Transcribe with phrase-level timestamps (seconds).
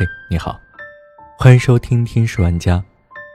[0.00, 0.58] 嘿，你好，
[1.36, 2.76] 欢迎收听《听书玩家》。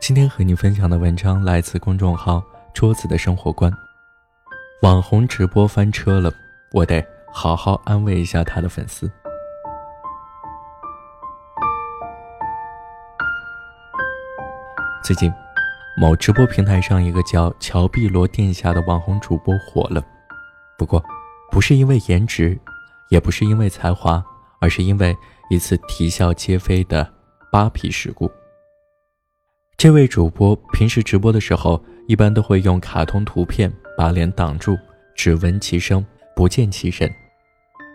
[0.00, 2.40] 今天和你分享的文章来自公众号
[2.72, 3.68] “桌子的生活观”。
[4.82, 6.32] 网红直播翻车了，
[6.70, 9.10] 我得好好安慰一下他的粉丝。
[15.02, 15.34] 最近，
[15.96, 20.00] 某直播平台上一个叫“乔碧罗殿下”的网红主播火了，
[20.78, 21.04] 不过，
[21.50, 22.56] 不是因为颜值，
[23.08, 24.24] 也不是因为才华，
[24.60, 25.12] 而是因为。
[25.52, 27.06] 一次啼笑皆非的
[27.50, 28.30] 扒皮事故。
[29.76, 34.78] 这位主播平时直播的时候，一般都会用卡通图片把脸挡住，
[35.14, 36.02] 只闻其声
[36.34, 37.12] 不见其人，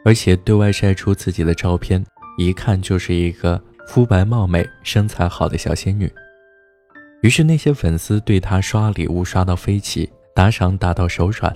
[0.05, 2.05] 而且对外晒出自己的照片，
[2.37, 6.07] 一看就是一个肤白貌美、身材好的小仙女。
[7.23, 11.51] 于是那些粉丝对她刷礼物刷到飞起，打赏打到手软。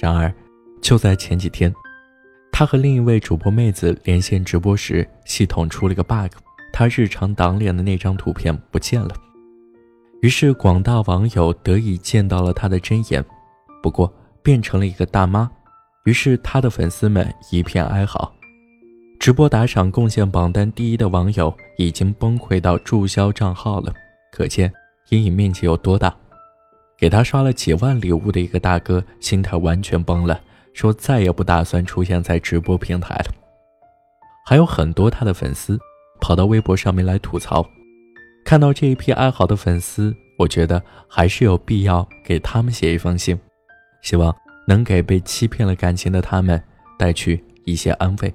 [0.00, 0.32] 然而，
[0.80, 1.70] 就在前几天。
[2.58, 6.32] 他和另一位主播妹子连线直播时，系统出了个 bug，
[6.72, 9.14] 他日常挡脸的那张图片不见了。
[10.22, 13.22] 于是广大网友得以见到了他的真颜，
[13.82, 14.10] 不过
[14.42, 15.50] 变成了一个大妈。
[16.06, 18.32] 于是他的粉丝们一片哀嚎，
[19.20, 23.92] 直播打赏贡献榜单第一的网友已经崩溃到注销账号了，
[24.32, 24.72] 可见
[25.10, 26.16] 阴影面积有多大。
[26.96, 30.40] 给他刷了几万礼物的一个大哥，心态完全崩了。
[30.76, 33.34] 说再也不打算出现在直播平台了。
[34.44, 35.78] 还有很多他的粉丝
[36.20, 37.66] 跑到微博上面来吐槽。
[38.44, 43.40] 看到这一批哀嚎的粉丝，我觉得还是有必要给他们写一封信，
[44.02, 44.36] 希望
[44.68, 46.62] 能给被欺骗了感情的他们
[46.98, 48.32] 带去一些安慰。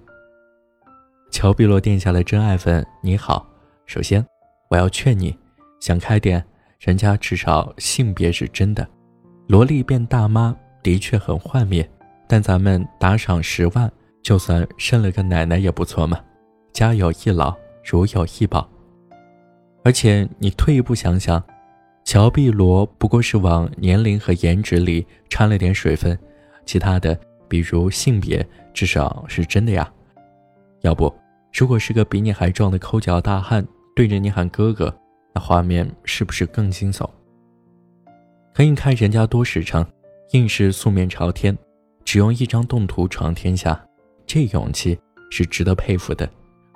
[1.30, 3.48] 乔碧罗殿下的真爱粉，你好。
[3.86, 4.26] 首先，
[4.72, 5.38] 我要劝你
[5.80, 6.44] 想开点，
[6.80, 8.86] 人家至少性别是真的。
[9.48, 11.88] 萝莉变大妈的确很幻灭。
[12.32, 13.92] 但咱们打赏十万，
[14.24, 16.18] 就算生了个奶奶也不错嘛。
[16.72, 18.70] 家有一老，如有一宝。
[19.84, 21.44] 而且你退一步想想，
[22.06, 26.18] 乔碧罗不过是往年龄和颜值里掺了点水分，
[26.66, 29.92] 其他的，比如性别，至少是真的呀。
[30.84, 31.14] 要不，
[31.54, 33.62] 如果是个比你还壮的抠脚大汉
[33.94, 34.98] 对着你喊哥哥，
[35.36, 37.06] 那画面是不是更惊悚？
[38.54, 39.86] 可你看人家多实诚，
[40.32, 41.54] 硬是素面朝天。
[42.04, 43.80] 只用一张动图闯天下，
[44.26, 44.98] 这勇气
[45.30, 46.30] 是值得佩服的。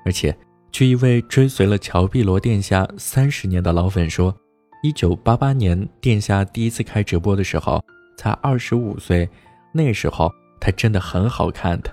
[0.06, 0.36] 而且，
[0.72, 4.36] 据一位追随了乔碧罗殿下三十年的老粉说，
[4.84, 7.84] 一九八八年殿下第一次开直播的时候
[8.18, 9.28] 才二十五岁，
[9.72, 11.92] 那时候他真的很好看的。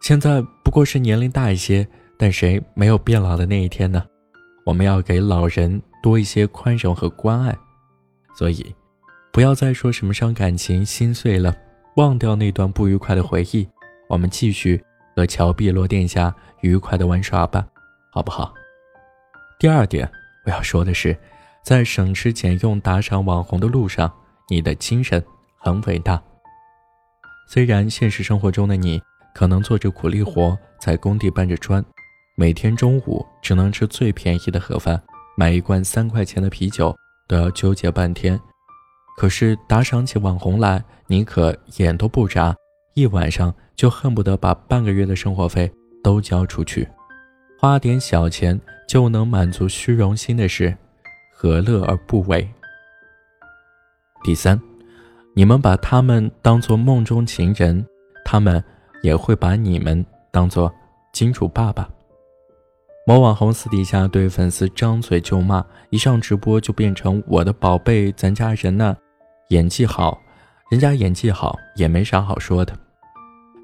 [0.00, 1.86] 现在不过是年龄大一些，
[2.18, 4.04] 但谁没有变老的那一天呢？
[4.64, 7.56] 我们要给老人多一些宽容和关爱。
[8.36, 8.74] 所以，
[9.32, 11.54] 不要再说什么伤感情、心碎了。
[11.96, 13.68] 忘掉那段不愉快的回忆，
[14.08, 14.82] 我们继续
[15.14, 17.64] 和乔碧罗殿下愉快的玩耍吧，
[18.10, 18.52] 好不好？
[19.60, 20.10] 第二点，
[20.44, 21.16] 我要说的是，
[21.62, 24.12] 在省吃俭用打赏网红的路上，
[24.48, 25.24] 你的精神
[25.56, 26.20] 很伟大。
[27.48, 29.00] 虽然现实生活中的你
[29.32, 31.84] 可能做着苦力活，在工地搬着砖，
[32.36, 35.00] 每天中午只能吃最便宜的盒饭，
[35.36, 36.92] 买一罐三块钱的啤酒
[37.28, 38.40] 都要纠结半天。
[39.16, 42.54] 可是打赏起网红来，你可眼都不眨，
[42.94, 45.70] 一晚上就恨不得把半个月的生活费
[46.02, 46.88] 都交出去，
[47.58, 50.76] 花点小钱就能满足虚荣心的事，
[51.32, 52.48] 何乐而不为？
[54.24, 54.60] 第三，
[55.34, 57.86] 你们把他们当做梦中情人，
[58.24, 58.62] 他们
[59.02, 60.72] 也会把你们当做
[61.12, 61.88] 金主爸爸。
[63.06, 68.96] 某网红私底下对粉丝张嘴就骂，一上直播就变成我的宝贝，咱家人呢？
[69.48, 70.20] 演技好，
[70.70, 72.76] 人家演技好也没啥好说的。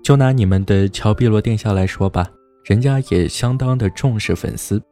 [0.02, 2.26] 就拿你们的乔碧罗殿下来说吧，
[2.64, 4.82] 人家也相当的重视粉丝，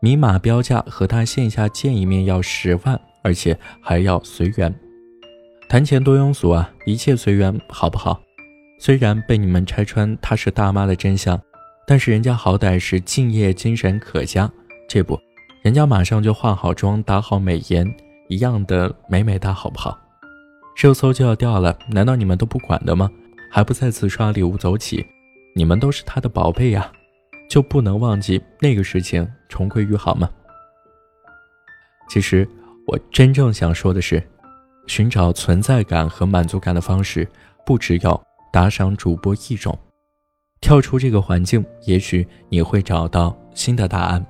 [0.00, 4.74] 明码标价和他线下见一面要十万，而且还要随缘。
[5.68, 8.20] 谈钱多庸俗啊，一切随缘，好不好？
[8.78, 11.40] 虽然被你们拆穿她是大妈的真相，
[11.86, 14.50] 但是人家好歹是敬业精神可嘉，
[14.88, 15.18] 这不，
[15.62, 17.92] 人家马上就化好妆，打好美颜，
[18.28, 19.98] 一样的美美哒，好不好？
[20.76, 23.10] 热搜就要掉了，难道你们都不管的吗？
[23.50, 25.06] 还不再次刷礼物走起？
[25.54, 26.92] 你们都是他的宝贝呀，
[27.48, 30.28] 就不能忘记那个事情，重归于好吗？
[32.10, 32.46] 其实
[32.86, 34.22] 我真正想说的是，
[34.86, 37.26] 寻找存在感和满足感的方式
[37.64, 38.22] 不只有
[38.52, 39.76] 打赏主播一种。
[40.60, 44.24] 跳出这个环境，也许你会找到新的答案。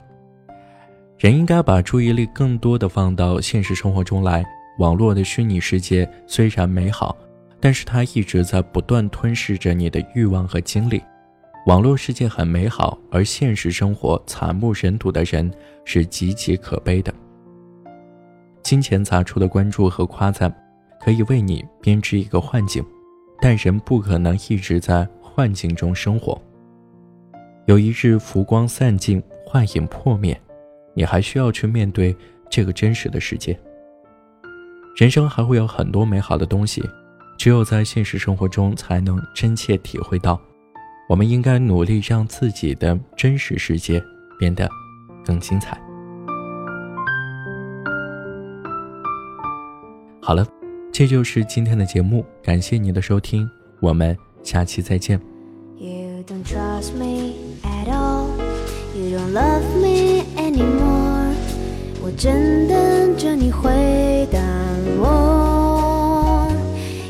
[1.19, 4.44] 人应该把注意力更多的放到现实生活中来。
[4.78, 7.17] 网络的虚拟世界虽然美好，
[7.61, 11.02] 但是它一直在不断吞噬着你的欲望和精力。
[11.67, 15.50] 网络世界很美好，而现实生活惨不忍睹的人
[15.84, 17.12] 是极其可悲的。
[18.62, 20.55] 金钱砸出的关注和夸赞，
[21.00, 22.84] 可以为你编织一个幻境，
[23.40, 26.40] 但人不可能一直在幻境中生活。
[27.64, 30.40] 有一日浮光散尽，幻影破灭，
[30.94, 32.14] 你还需要去面对
[32.49, 33.58] 这个真实的世界。
[34.96, 36.82] 人生还会有很多美好的东西，
[37.37, 40.40] 只有在现实生活中才能真切体会到。
[41.06, 44.02] 我们应该努力让自己的真实世界
[44.38, 44.66] 变得
[45.22, 45.78] 更精彩。
[50.22, 50.46] 好了，
[50.90, 53.46] 这就是今天的节目，感谢您的收听，
[53.81, 55.20] 我们下期再见。
[55.76, 58.28] You don't trust me at all,
[58.94, 60.85] you don't love me anymore。
[62.06, 64.38] 我正等着你回答
[65.00, 66.46] 我。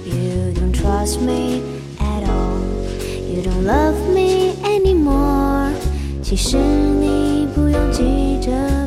[0.06, 1.60] You don't trust me
[2.00, 2.56] at all,
[3.28, 5.70] you don't love me anymore。
[6.22, 8.85] 其实你不用急着。